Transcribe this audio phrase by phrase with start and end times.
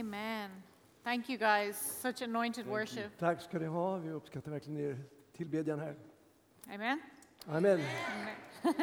[0.00, 0.50] Amen.
[1.04, 1.76] Thank you guys.
[2.02, 3.18] Such anointed worship.
[3.18, 3.96] Tack ska ni ha.
[3.96, 4.96] Vi uppskattar verkligen er
[5.36, 5.94] tillbedjan här.
[6.74, 7.00] Amen.
[7.48, 7.80] Amen.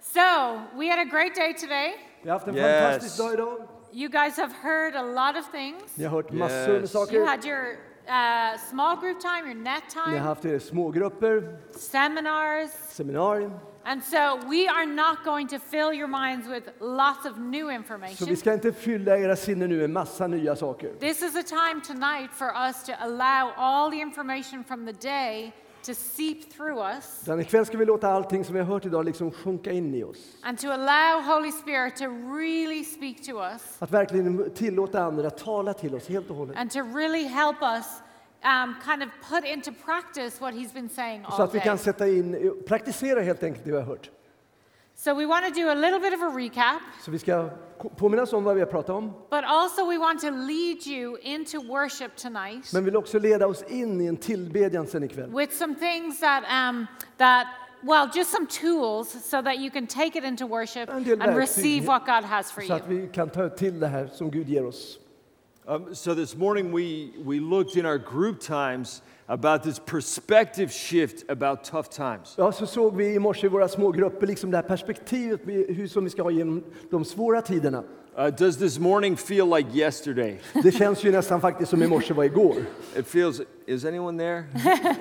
[0.00, 1.94] So, we had a great day today.
[2.22, 2.80] Vi har haft en Yes.
[2.82, 3.68] fantastisk dag idag.
[3.92, 5.96] You guys have heard a lot of things.
[5.96, 7.12] Ni har hört massor med Yes.
[7.12, 7.76] You had your
[8.08, 12.70] uh, small group time, your net Ni har time, haft er smågrupper, seminars.
[12.88, 13.52] seminarium.
[13.84, 17.68] And so, we are not going to fill your minds with lots of new Så
[17.68, 18.36] vi information.
[18.36, 20.92] ska inte fylla era sinnen nu med massa nya saker.
[21.00, 25.52] This is a time tonight for us to allow all the information from the day
[25.86, 29.04] to seep through us Utan ikväll ska vi låta allting som vi har hört idag
[29.04, 30.18] liksom sjunka in i oss.
[30.42, 32.04] and to allow Holy Spirit to
[32.36, 36.56] really speak to us Att verkligen tillåta andra att tala till oss helt och hållet.
[36.56, 37.86] and to really help us
[38.44, 41.64] um, kind of put into practice what He's been saying Så all att vi day.
[41.66, 44.10] kan sätta in, praktisera helt enkelt det vi har hört.
[44.94, 47.88] So, we want to do a little bit of a recap, Så vi ska ko-
[47.88, 49.12] påminnas om vad vi har pratat om.
[49.30, 53.62] but also we want to lead you into worship tonight Men vill också leda oss
[53.68, 55.30] in i en tillbedjan sen ikväll.
[55.34, 56.86] with some things that, um,
[57.18, 57.46] that
[57.82, 61.34] well, just some tools so that you can take it into worship En del and
[61.34, 61.38] verktyg.
[61.40, 62.76] receive what God has for Så you.
[62.82, 64.98] att vi kan ta till det här som Gud ger oss.
[65.66, 71.24] Um, so this morning we, we looked in our group times about this perspective shift
[71.30, 72.34] about tough times.
[72.38, 75.72] Ja, så såg vi i morse i våra små grupper liksom det här perspektivet vi-
[75.74, 77.82] hur som vi ska ha genom de svåra tiderna.
[78.18, 80.40] Uh, does this morning feel like yesterday?
[80.62, 82.56] Det känns ju nästan faktiskt som i morse var igår.
[82.96, 84.44] It feels, is anyone there?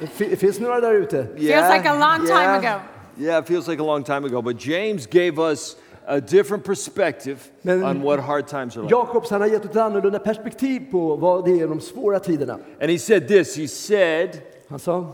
[0.13, 1.27] Fi- Finns några där ute?
[1.37, 2.79] Feels like a long time ago.
[3.17, 4.41] Yeah, it feels like a long time ago.
[4.41, 5.75] But James gave us
[6.07, 8.95] a different perspective Men- on what hard times are like.
[8.95, 12.57] Jakobs han har gett ett annorlunda perspektiv på vad det är de svåra tiderna.
[12.81, 15.13] And he said this He said, Han sa,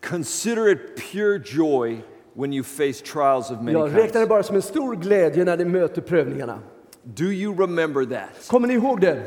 [0.00, 2.02] Consider it pure joy
[2.34, 5.56] when you face trials of many jag räknar det bara som en stor glädje när
[5.56, 6.58] ni möter prövningarna.
[7.02, 8.48] Do you remember that?
[8.48, 9.22] Kommer ni ihåg det?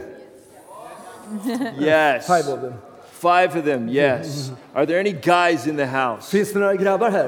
[1.80, 2.28] Yes.
[2.28, 2.74] Five of them.
[3.12, 4.52] Five of them, yes.
[4.74, 6.32] Are there any guys in the house?
[6.32, 7.28] Finns det några grabbar här?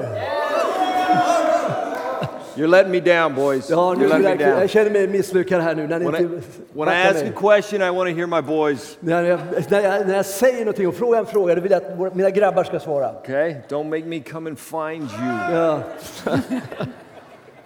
[2.60, 3.70] You're letting me down, boys.
[3.70, 4.60] Ja, nu You're letting me verkligen, down.
[4.60, 6.34] jag känner mig misslyckad här nu när ni When I, inte
[6.72, 7.32] when I backar ask a mig.
[7.32, 8.96] question, I want to hear my boys.
[9.00, 9.40] När jag,
[9.70, 12.14] när, jag, när jag säger någonting och frågar en fråga, då vill jag att våra-
[12.14, 13.12] mina grabbar ska svara.
[13.20, 13.54] Okay?
[13.68, 15.54] Don't make me come and find you.
[15.56, 15.80] Ja.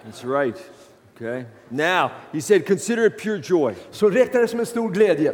[0.07, 0.57] That's right.
[1.17, 1.45] Okay?
[1.69, 5.33] Now, he said, consider it pure joy, Så räkna det som en stor glädje.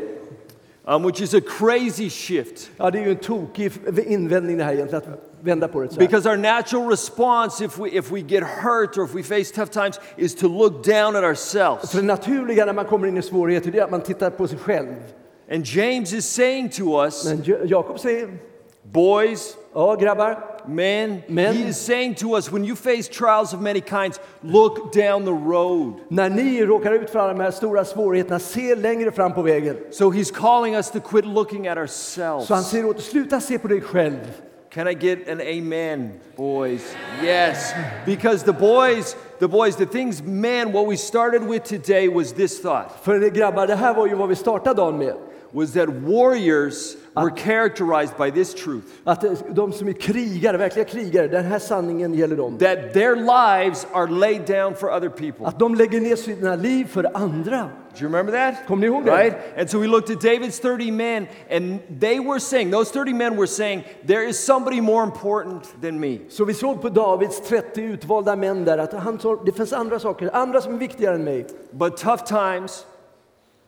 [0.85, 2.71] um, which is a crazy shift.
[2.77, 3.73] Ja, det är ju en tokig
[4.07, 6.01] invändning det här egentligen, att vända på det så här.
[6.01, 9.71] Because our natural response, if we, if we get hurt or if we face tough
[9.71, 11.91] times, is to look down at ourselves.
[11.91, 14.49] För det naturliga när man kommer in i svårigheter, det är att man tittar på
[14.49, 14.95] sig själv.
[15.53, 18.29] And James is saying to us, Men Ja- Jakob säger,
[18.83, 21.55] boys, ja grabbar, men, Men.
[21.57, 25.51] he is saying to us, when you face trials of many kinds, look down the
[25.51, 25.93] road.
[26.09, 29.77] när ni råkar ut för alla de här stora svårigheterna, se längre fram på vägen.
[29.91, 32.47] So he's calling us to quit looking at ourselves.
[32.47, 34.19] Så han säger åt sluta se på dig själv.
[34.71, 36.95] Can I get an amen, boys?
[37.21, 37.75] Yes.
[38.07, 42.61] Because the boys, the boys, the things, man, what we started with today was this
[42.61, 45.17] thought För grabbar, det här var ju vad vi startade dagen med.
[45.53, 51.29] was that warriors were characterized by this truth Att de som är krigare, verkliga krigare,
[51.29, 52.59] den här sanningen gäller dem.
[52.59, 55.47] that their lives are laid down for other people.
[55.47, 57.71] Att de lägger ner sina liv för andra.
[57.93, 58.67] Do you remember that?
[58.67, 59.11] Kommer ni ihåg det?
[59.11, 59.35] Right?
[59.59, 63.37] And so we looked at David's 30 men, and they were saying, those 30 men
[63.37, 66.19] were saying, there is somebody more important than me.
[66.29, 69.99] Så vi såg på Davids 30 utvalda män där att han sa, det finns andra
[69.99, 71.47] saker, andra som är viktigare än mig.
[71.71, 72.87] But tough times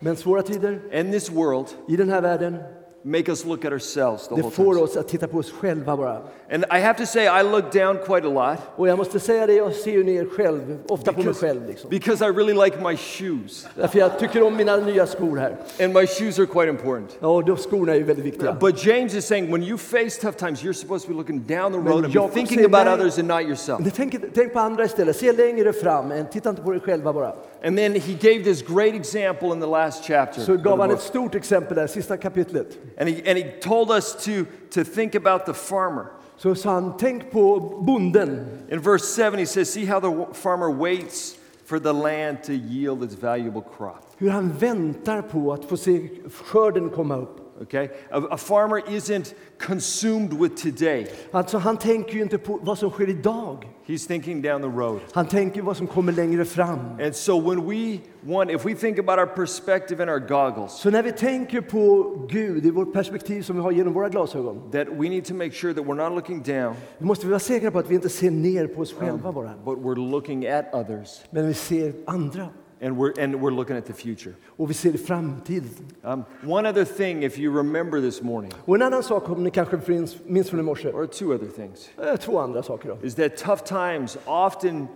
[0.04, 2.58] Men svåra tider in this world i den här världen,
[3.04, 4.84] make us look at ourselves the det whole får time.
[4.84, 6.18] oss att titta på oss själva bara.
[6.52, 9.46] And I have to say, I look down quite a lot Och jag måste säga
[9.46, 11.66] det, jag ser ju ner själv, ofta på mig själv.
[11.66, 11.90] Liksom.
[11.90, 13.66] because I really like my shoes.
[13.74, 15.56] Därför jag tycker om mina nya skor här.
[15.80, 17.16] And my shoes are quite important.
[17.20, 18.52] Ja, och de skorna är ju väldigt viktiga.
[18.60, 21.72] But James is saying, when you face tough times, you're supposed to be looking down
[21.72, 22.94] the road and be Jakob thinking säger about nej.
[22.94, 23.80] others and not yourself.
[23.80, 27.12] Men tänk, tänk på andra istället, se längre fram, än- titta inte på dig själva
[27.12, 27.32] bara.
[27.64, 30.40] And then he gave this great example in the last chapter.
[30.40, 32.78] Så gav han ett stort exempel där, sista kapitlet.
[32.98, 36.06] And he, and he told us to, to think about the farmer.
[36.36, 38.46] Så sa han, tänk på bonden.
[38.68, 43.02] In verse 7, he says, See how the farmer waits for the land to yield
[43.02, 44.06] its valuable crop.
[44.18, 46.08] Hur han väntar på att få se
[46.44, 47.41] skörden komma upp.
[47.62, 47.88] Okay?
[48.10, 49.34] A, a farmer isn't
[49.66, 53.68] consumed with today, Alltså han tänker ju inte på vad som sker idag.
[53.86, 55.00] he's thinking down the road.
[55.12, 56.78] Han tänker vad som kommer längre fram.
[57.02, 60.90] And so when we want, if we think about our perspective and our goggles, Så
[60.90, 64.88] när vi tänker på Gud i vårt perspektiv som vi har genom våra glasögon, that
[64.88, 67.70] we need to make sure that we're not looking down, då måste vi vara säkra
[67.70, 69.50] på att vi inte ser ner på oss själva bara.
[69.64, 72.48] but we're looking at others Men vi ser andra.
[72.82, 74.34] And we're, and we're looking at the future.
[74.56, 75.70] och vi ser framtiden.
[76.02, 79.50] Um, one other thing, if you remember this morning, Och en annan sak om ni
[79.50, 83.06] kanske minns, minns från i morse, or two other things, eh, två andra saker då.
[83.06, 84.88] is that tough times often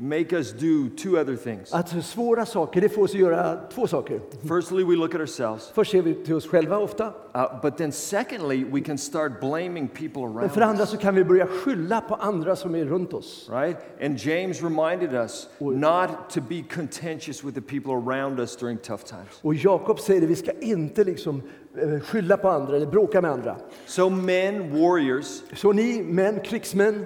[0.00, 1.72] make us do two other things.
[1.72, 4.20] Att svåra saker, det får oss att göra två saker.
[4.48, 7.92] Firstly, we look at ourselves, Först ser vi till oss själva ofta, uh, but then
[7.92, 12.00] secondly, we can start blaming people men around för andra så kan vi börja skylla
[12.00, 13.50] på andra som är runt oss.
[13.52, 13.76] Right?
[14.02, 19.04] And James reminded us not to be contentious with the people around us during tough
[19.04, 19.40] times.
[19.42, 21.42] Och Jakob säger att vi ska inte liksom
[21.76, 23.56] eh, skylla på andra eller bråka med andra.
[23.86, 27.04] So, men, warriors, Så ni män, krigsmän,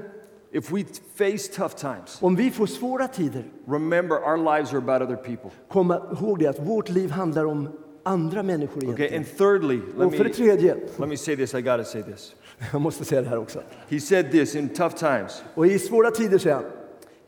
[0.54, 0.84] if we
[1.14, 5.50] face tough times, om vi får svåra tider, remember our lives are about other people.
[5.68, 7.68] kom ihåg det att vårt liv handlar om
[8.02, 9.16] andra människor Okay, egentligen.
[9.16, 12.02] and thirdly, let Och för det me, tredje, let me say this, I gotta say
[12.02, 12.34] this.
[12.72, 13.62] jag måste säga det här också.
[13.88, 15.42] He said this in tough times.
[15.54, 16.64] Och i svåra tider säger han,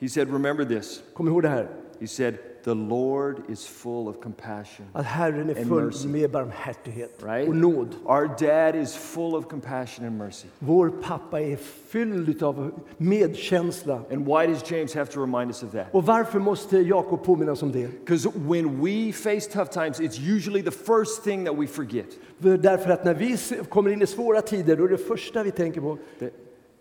[0.00, 1.02] He said, Remember this.
[1.14, 1.68] kom ihåg det här,
[2.00, 2.34] He said,
[2.66, 4.86] The Lord is full of compassion.
[4.92, 7.48] att Herren är full med barmhärtighet Right?
[7.48, 7.94] och nåd.
[8.04, 10.48] Our dad is full of compassion and mercy.
[10.58, 14.00] Vår pappa är fylld av medkänsla.
[14.12, 15.86] And why does James have to remind us of that?
[15.92, 17.88] Och varför måste Jakob påminna oss om det?
[18.00, 22.06] Because when we face tough times, it's usually the first thing that we forget.
[22.40, 23.36] För Därför att när vi
[23.68, 26.30] kommer in i svåra tider, då är det första vi tänker på, That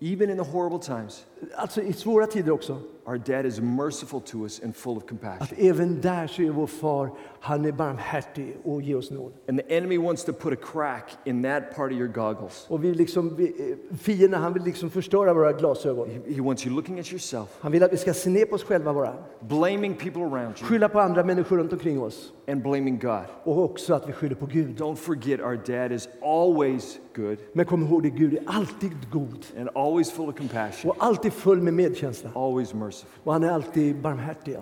[0.02, 4.44] even in the horrible times, alltså i svåra tider också, our dad is merciful to
[4.44, 5.58] us and full of att compassion.
[5.58, 7.10] även där så är vår far,
[7.40, 9.34] han är barmhärtig och ger oss nåd.
[9.50, 12.66] And the enemy wants to put a crack in that part of your goggles.
[12.70, 16.10] Och vi liksom, vi, eh, fienden han vill liksom förstöra våra glasögon.
[16.10, 18.56] He, he wants you looking at yourself, Han vill att vi ska se ner på
[18.56, 22.62] oss själva bara, blaming people around you, skylla på andra människor runt omkring oss and
[22.62, 23.26] blaming God.
[23.44, 24.80] och också att vi skyller på Gud.
[24.80, 29.46] Don't forget, our dad is always good Men kom ihåg det, Gud är alltid god
[29.60, 33.10] and always full of compassion, och alltid full med medkänsla always merciful.
[33.24, 34.58] och han är alltid barmhärtig.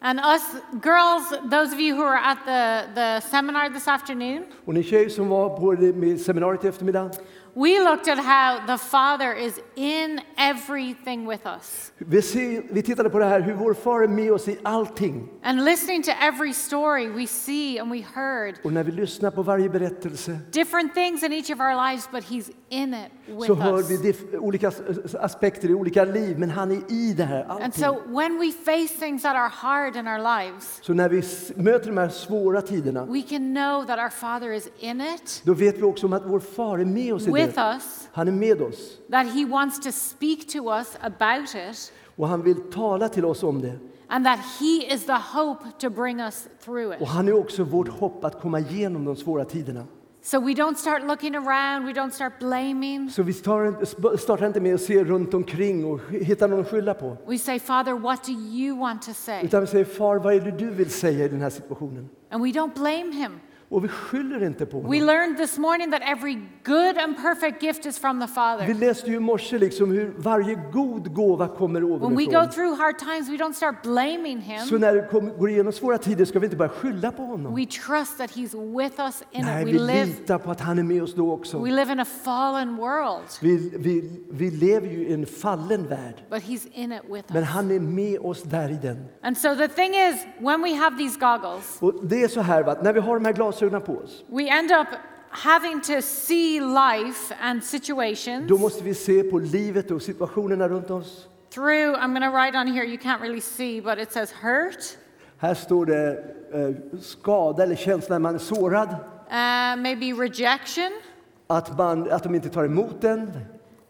[0.00, 0.42] And us
[0.82, 5.08] girls, those of you who are at the, the seminar this afternoon, Och ni tjejer
[5.08, 7.10] som var på det med seminariet i eftermiddag,
[7.56, 11.92] we looked at how the Father is in everything with us.
[11.98, 15.28] vi, ser, vi tittade på det här hur vår far är med oss i allting.
[15.42, 19.42] And listening to every story we see and we heard, Och när vi lyssnar på
[19.42, 23.62] varje berättelse different things in each of our lives, but He's in it så with
[23.62, 23.90] hör us.
[23.90, 24.72] vi dif- olika
[25.20, 27.42] aspekter i olika liv, men han är i det här.
[27.42, 27.84] And Allting.
[27.84, 31.22] so when we face things that are hard in our lives, Så när vi
[31.56, 35.54] möter de här svåra tiderna, we can know that our Father is in it då
[35.54, 38.32] vet vi också om att vår far är med oss i with us, Han är
[38.32, 43.08] med oss that He wants to speak to us about it, och han vill tala
[43.08, 43.78] till oss om det.
[44.08, 47.08] and that He is the hope to bring us through Och it.
[47.08, 49.84] han är också vårt hopp att komma igenom de svåra tiderna.
[50.22, 53.10] So we don't start looking around, we don't start blaming.
[53.10, 56.94] Så vi tar- startar inte med att se runt omkring och hitta någon att skylla
[56.94, 57.16] på.
[57.26, 59.44] We say, Father, what do you want to say?
[59.44, 62.08] Utan vi säger, far vad är det du vill säga i den här situationen?
[62.30, 63.32] And we don't blame Him.
[63.74, 65.06] Och vi skyller inte på We honom.
[65.06, 66.34] learned this morning that every
[66.64, 68.74] good and perfect gift is from the Vi Father.
[68.74, 72.50] läste ju i morse liksom hur varje god gåva kommer When we go ovanifrån.
[72.50, 74.80] through hard times, we don't start blaming Så Him.
[74.80, 77.54] när det kom- går igenom svåra tider ska vi inte bara skylla på honom.
[77.54, 79.68] We trust that He's with us in Nej, it.
[79.68, 81.58] We vi live, litar på att han är med oss då också.
[81.64, 86.14] we live in a fallen world, Vi, vi, vi lever ju i en fallen värld,
[86.30, 87.48] but He's in it with men us.
[87.48, 89.04] han är med oss där i den.
[89.22, 92.62] And so the thing is, when we have these goggles, Och det är så här,
[92.62, 92.76] va?
[92.82, 94.88] när vi har de här glasögonen på oss, we end up
[95.30, 100.90] having to see life and situations då måste vi se på livet och situationerna runt
[100.90, 101.28] oss.
[101.50, 104.96] through, I'm going to write on here, you can't really see, but it says hurt,
[105.38, 110.92] Här står det eh, skada eller känsla när man är sårad, uh, maybe rejection,
[111.46, 113.20] att, man, att de inte tar emot den,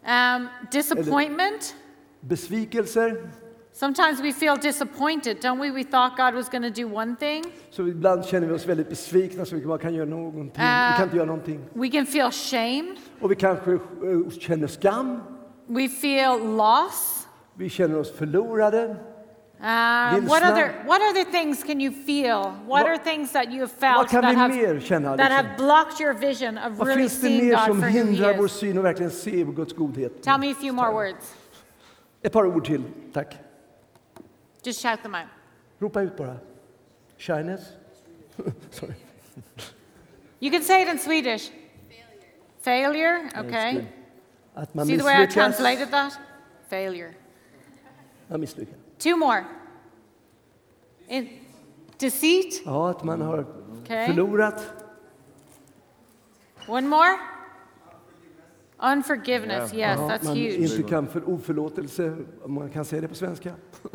[0.07, 1.75] um, disappointment.
[2.19, 3.29] besvikelser.
[3.75, 5.69] Sometimes we feel disappointed, don't we?
[5.69, 7.43] We thought God was going to do one thing.
[7.71, 10.51] Så ibland känner vi oss väldigt besvikna så vi bara kan göra någonting.
[10.55, 11.59] Vi kan inte göra någonting.
[11.73, 12.95] We can feel shame.
[13.21, 13.79] Och vi kanske eh,
[14.39, 15.19] känner skam.
[15.67, 17.27] We feel loss.
[17.53, 18.95] Vi känner oss förlorade.
[19.59, 22.37] Um, what other what other things can you feel?
[22.43, 25.17] What Vad- are things that you have felt that have, känna?
[25.17, 25.35] that Liksom?
[25.35, 28.51] have blocked your vision of Vad really seeing God for who He vår is?
[28.51, 30.23] syn och verkligen se Guds godhet?
[30.23, 31.33] Tell me a few more words.
[32.21, 33.44] Ett par ord till, tack.
[34.65, 35.27] Just shout them out.
[35.79, 36.39] Ropa ut bara.
[37.17, 37.61] Shyness.
[38.71, 38.95] Sorry.
[40.39, 41.51] You can say it in Swedish.
[42.61, 43.29] Failure.
[43.37, 43.73] Okay.
[43.73, 43.87] good.
[44.55, 46.17] Att man See the way I translated that?
[46.67, 47.13] Failure.
[48.29, 48.75] Man misslyckas.
[48.97, 49.45] Two more.
[51.07, 51.29] In
[51.99, 52.61] deceit.
[52.65, 53.45] Ja, att man har
[53.83, 54.07] Okay.
[54.07, 54.61] förlorat.
[56.67, 57.19] One more.
[58.91, 60.57] Unforgiveness, yes, that's man huge.
[60.57, 63.51] inte kan för oförlåtelse, om man kan säga det på svenska.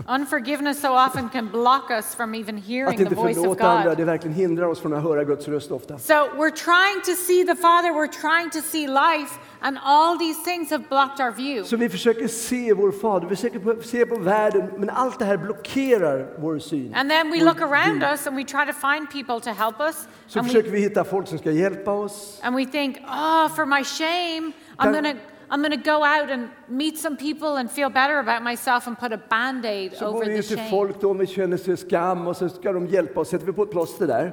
[0.08, 3.68] Unforgiveness so often can block us from even Att hearing the inte voice of förlåta
[3.68, 3.98] andra, God.
[3.98, 5.98] det verkligen hindrar oss från att höra Guds röst ofta.
[5.98, 10.42] So we're trying to see the Father, we're trying to see life, and all these
[10.44, 11.64] things have blocked our view.
[11.64, 15.36] Så vi försöker se vår fader, vi försöker se på världen, men allt det här
[15.36, 16.94] blockerar vår syn.
[16.94, 20.08] And then we look around us and we try to find people to help us.
[20.26, 22.40] Så försöker vi hitta folk som ska hjälpa oss.
[22.42, 25.20] and we think, oh, for my shame, I'm to.
[25.52, 28.96] I'm going to go out and meet some people and feel better about myself and
[28.96, 30.70] put a band aid Så går over vi the till shame.
[30.70, 33.52] folk då om vi känner sig skam och så ska de hjälpa oss, sätter vi
[33.52, 34.32] på ett plåster där.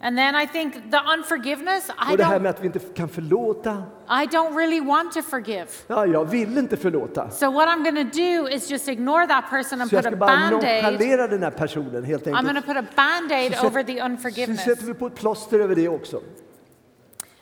[0.00, 2.78] And then I think the unforgiveness, I Och det här don't, med att vi inte
[2.78, 3.70] kan förlåta.
[4.08, 5.66] I don't really want to forgive.
[5.86, 7.30] Ja, jag vill inte förlåta.
[7.30, 10.12] So what I'm going to do is just ignore that person and Så jag put
[10.12, 10.84] a ska bara band aid.
[10.84, 12.66] nonchalera den här personen helt I'm going to enkelt.
[12.66, 14.64] put a band aid Så sätt- over the Så unforgiveness.
[14.64, 16.20] sätter vi på ett plåster över det också.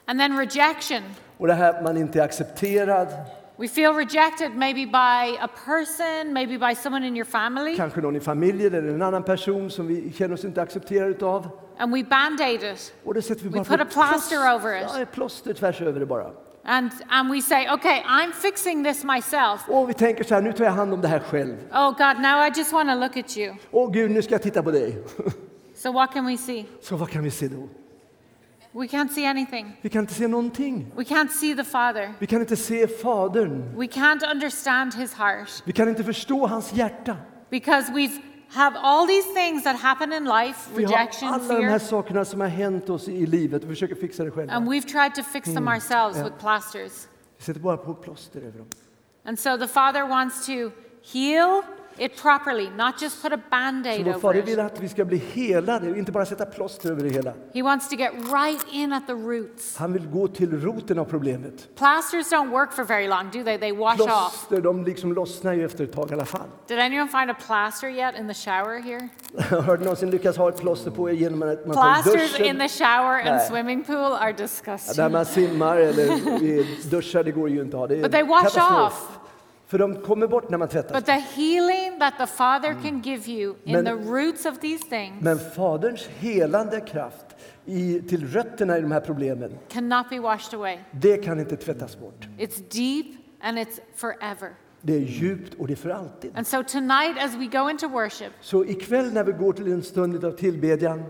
[0.07, 1.03] And then rejection.
[1.39, 3.09] Och det här att man inte är accepterad,
[3.57, 8.17] We feel rejected maybe by a person, maybe by someone in your family, kanske någon
[8.17, 11.49] i familjen eller en annan person som vi känner oss inte accepterade utav.
[11.79, 12.95] And we band aid it.
[13.05, 14.87] Och då sätter vi We bara put på a plaster plåster- over it.
[14.95, 16.31] Ja, ett plåster tvärs över det bara.
[16.67, 19.69] And, and we say, okay, I'm fixing this myself.
[19.69, 21.57] Och vi tänker så här, nu tar jag hand om det här själv.
[21.73, 23.55] Oh God, now I just want to look at you.
[23.71, 25.05] Åh Gud, nu ska jag titta på dig.
[25.77, 26.65] So what can we see?
[26.83, 27.69] Så vad kan vi se då?
[28.81, 29.77] We can't see anything.
[29.81, 30.93] Vi kan inte se någonting.
[30.97, 32.15] We can't see the Father.
[32.19, 33.63] Vi kan inte se Fadern.
[33.77, 37.17] We can't understand his heart Vi kan inte förstå hans hjärta.
[37.51, 38.21] because we've
[38.55, 41.79] have all these things that happen in life, Vi har rejection, alla de här fear,
[41.79, 44.53] sakerna som har hänt oss i livet och försöker fixa det själva.
[44.53, 45.69] and we've tried to fix them mm.
[45.75, 46.25] ourselves Yeah.
[46.25, 46.93] with plasters.
[47.39, 48.67] Vi sätter bara på plåster över dem.
[49.25, 50.53] And so the Father wants to
[51.13, 51.63] heal
[51.99, 54.59] it properly, not just put a band Så vår over Fader vill it.
[54.59, 57.33] att vi ska bli helade inte bara sätta plåster över det hela.
[57.55, 59.77] He wants to get right in at the roots.
[59.77, 61.69] Han vill gå till roten av problemet.
[61.77, 63.59] Plasters don't work for very long, do they?
[63.59, 64.07] They wash off.
[64.07, 66.49] Plåster, de liksom lossnar ju efter ett tag i alla fall.
[66.67, 69.09] Did anyone find a plaster yet in the shower here?
[69.67, 72.45] Har du någonsin lyckats ha ett plåster på er genom att man tar Plasters in
[72.45, 72.59] duschen?
[72.59, 73.49] the shower and Nej.
[73.51, 74.97] swimming pool are Ja, disgusting.
[74.97, 77.87] Där man simmar eller duschar, det går ju inte att ha.
[77.87, 78.93] Det är But they wash katastrof.
[78.93, 79.19] off.
[79.67, 80.93] För de kommer bort när man tvättas.
[80.93, 84.85] But the healing that the Father can give you in Men- the roots of these
[84.89, 87.27] things Men Faderns helande kraft
[87.65, 90.79] i, till rötterna i de här problemen, cannot be washed away.
[90.91, 92.29] det kan inte tvättas bort.
[92.39, 93.07] It's deep
[93.43, 94.51] and it's forever.
[94.83, 96.37] Det är djupt och det är för alltid.
[96.37, 99.83] And so tonight, as we go into worship, Så ikväll när vi går till en
[99.83, 101.03] stund av tillbedjan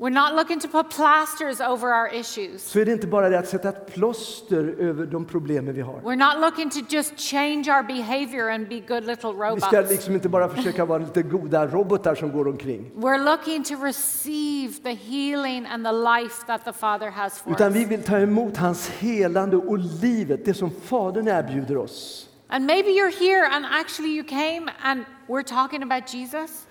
[0.00, 2.62] we're not looking to put plasters over our issues.
[2.64, 6.00] så är det inte bara det att sätta ett plåster över de problemen vi har.
[6.00, 9.90] We're not looking to just change our behavior and be good little Vi ska robots.
[9.90, 12.90] liksom inte bara försöka vara lite goda robotar som går omkring.
[12.96, 17.72] We're looking to receive the healing and the life that the Father has for Utan
[17.72, 17.90] vi us.
[17.90, 22.26] vill ta emot hans helande och livet, det som Fadern erbjuder oss.
[22.48, 26.66] And maybe you're here and actually you came and we're talking about Jesus,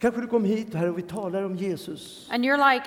[0.00, 2.28] Kanske du kom hit här och vi talar om Jesus.
[2.30, 2.86] and you're like,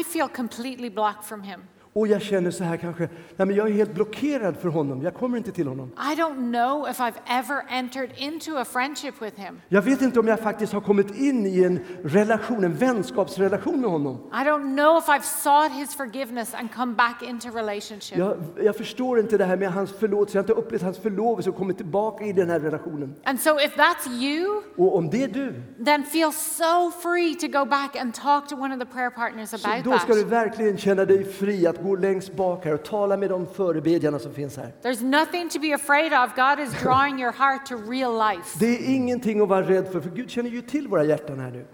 [0.00, 1.60] I feel completely blocked from him.
[1.96, 5.14] Och jag känner så här kanske, nej men jag är helt blockerad för honom, jag
[5.14, 5.92] kommer inte till honom.
[6.12, 9.60] I don't know if I've ever entered into a friendship with him.
[9.68, 13.90] Jag vet inte om jag faktiskt har kommit in i en relation, en vänskapsrelation med
[13.90, 14.30] honom.
[14.32, 18.18] I don't know if I've sought his forgiveness and come back into relationship.
[18.18, 21.50] Jag, jag förstår inte det här med hans förlåtelse, jag har inte upplevt hans förlovelse
[21.50, 23.14] och kommit tillbaka i den här relationen.
[23.24, 27.58] And so if that's you, Och om det är du, then feel so free to
[27.58, 30.22] go back and talk to one of the prayer partners så about då ska du
[30.22, 30.30] that.
[30.32, 34.34] verkligen känna dig fri att gå längst bak här och tala med de förebedjarna som
[34.34, 34.72] finns här.
[34.82, 36.34] There's nothing to be afraid of.
[36.36, 38.58] God is drawing your heart to real life.
[38.58, 41.50] Det är ingenting att vara rädd för, för Gud känner ju till våra hjärtan här
[41.50, 41.64] nu.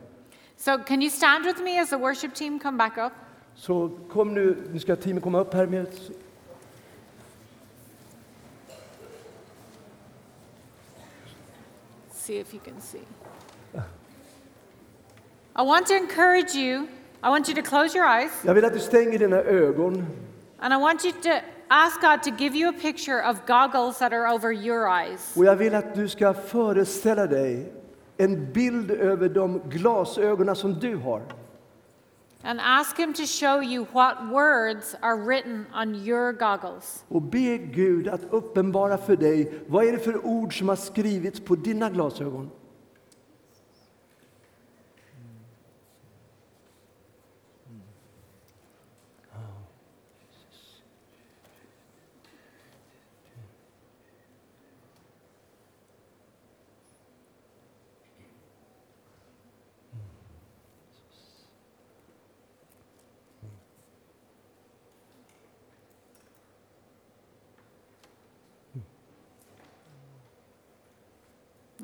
[0.57, 3.13] So can you stand with me as the worship team come back up?
[3.55, 5.87] Så kom nu, nu ska teamet komma upp här med
[12.13, 13.01] See if you can see.
[15.57, 16.87] I want to encourage you.
[17.23, 20.07] I want you to close your eyes Jag vill att du stänger dina ögon
[20.59, 21.29] and I want you to
[21.69, 25.37] ask God to give you a picture of goggles that are over your eyes.
[25.37, 27.73] och jag vill att du ska föreställa dig
[28.17, 31.23] en bild över de glasögonen som du har.
[32.43, 37.05] And ask Him to show you what words are written on your goggles.
[37.09, 41.41] Och be Gud att uppenbara för dig vad är det för ord som har skrivits
[41.41, 42.51] på dina glasögon.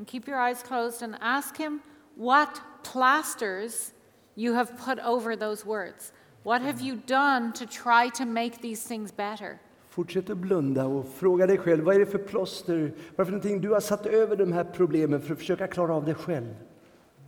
[0.07, 1.81] Keep your eyes closed and ask Him
[2.15, 2.49] what
[2.93, 3.93] plasters
[4.37, 6.13] you have put over those words.
[6.43, 9.59] What have you done to try to make these things better?
[9.89, 13.59] Fortsätt att blunda och fråga dig själv, vad är det för plåster, vad är det
[13.59, 16.55] du har satt över de här problemen för att försöka klara av det själv?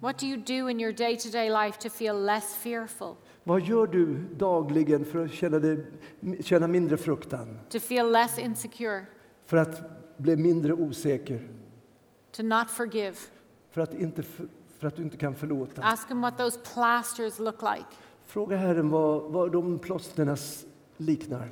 [0.00, 3.60] What do you do in your day to day life to feel less fearful, Vad
[3.60, 5.86] gör du dagligen för att känna, dig,
[6.40, 7.58] känna mindre fruktan?
[7.68, 9.06] to feel less insecure,
[9.46, 9.82] För att
[10.18, 11.48] bli mindre osäker?
[12.32, 13.16] To not forgive?
[13.70, 14.22] För att, inte,
[14.78, 15.82] för att du inte kan förlåta?
[15.82, 17.86] Ask Him what those plasters look like.
[18.26, 20.36] Fråga Herren vad, vad de plåsterna
[20.96, 21.48] liknar.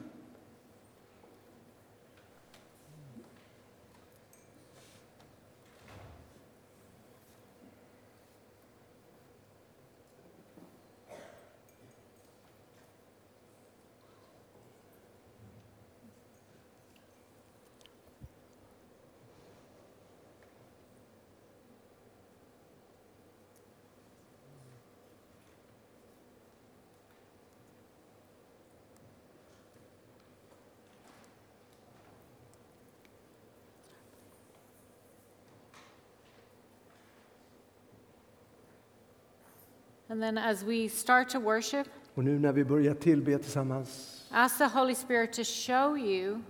[40.09, 44.59] And then as we start to worship, Och nu när vi börjar tillbe tillsammans, ask
[44.59, 46.41] the Holy Spirit to show you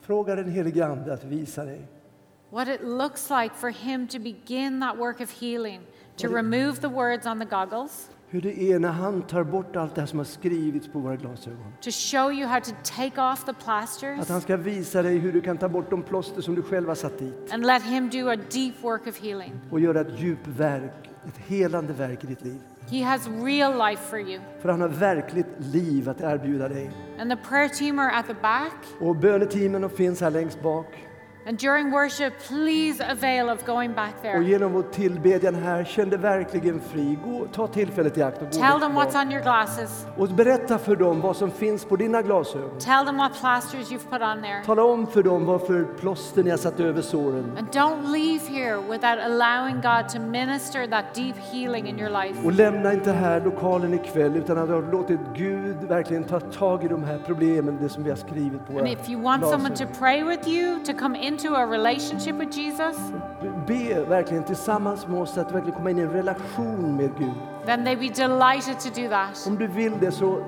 [0.00, 1.88] fråga den helige Ande att visa dig
[2.50, 5.80] what it looks like for Him to begin that work of healing,
[6.16, 9.94] to remove the words on the goggles, hur det är när han tar bort allt
[9.94, 11.72] det här som har skrivits på våra glasögon.
[11.80, 15.32] to show you how to take off the Att plasters, han ska visa dig hur
[15.32, 18.08] du kan ta bort de plåster som du själv har satt dit and let Him
[18.10, 19.52] do a deep work of healing.
[19.70, 22.60] och göra ett djupverk, ett helande verk i ditt liv.
[22.92, 24.40] He has real life for you.
[24.60, 26.90] För han har verkligt liv att erbjuda dig.
[27.18, 28.72] And the prayer team are at the back.
[29.00, 30.86] Och böneteamen finns här längst bak.
[31.46, 34.44] And during worship, please avail of going back Och there.
[34.44, 37.18] genom vår tillbedjan här, känn dig verkligen fri.
[37.24, 40.06] Gå, ta tillfället i akt och gå Tell them what's on your glasses.
[40.16, 42.78] Och berätta för dem vad som finns på dina glasögon.
[42.78, 44.62] Tell them what plasters you've put on there.
[44.66, 47.56] Tala om för dem vad för plåster ni har satt över såren.
[47.58, 52.46] And don't leave here without allowing God to minister that deep healing in your life.
[52.46, 56.84] Och lämna inte här lokalen ikväll utan att du har låtit Gud verkligen ta tag
[56.84, 59.42] i de här problemen, det som vi har skrivit på våra And if you want
[59.44, 59.98] someone to glasögon.
[59.98, 62.96] pray with you, to come into a relationship with Jesus,
[63.66, 67.32] Be verkligen tillsammans med oss att verkligen komma in i en relation med Gud.
[67.66, 69.46] then they'd be delighted to do that.
[69.46, 70.44] Om du vill det så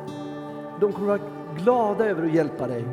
[0.81, 1.21] de kommer vara
[1.57, 2.85] glada över att hjälpa dig.